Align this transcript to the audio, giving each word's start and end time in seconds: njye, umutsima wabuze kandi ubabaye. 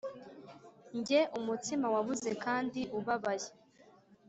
njye, 0.97 1.19
umutsima 1.39 1.87
wabuze 1.95 2.29
kandi 2.43 2.81
ubabaye. 2.97 3.47